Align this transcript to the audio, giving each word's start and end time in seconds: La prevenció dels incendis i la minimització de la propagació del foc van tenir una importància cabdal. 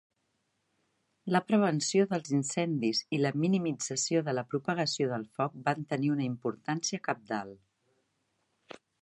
La 1.35 1.41
prevenció 1.49 2.05
dels 2.13 2.31
incendis 2.37 3.01
i 3.17 3.19
la 3.25 3.31
minimització 3.43 4.23
de 4.31 4.35
la 4.39 4.45
propagació 4.55 5.11
del 5.13 5.27
foc 5.41 5.61
van 5.69 5.87
tenir 5.93 6.11
una 6.17 6.27
importància 6.31 7.03
cabdal. 7.11 7.55